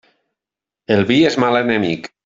[0.97, 2.15] El vi és mal enemic.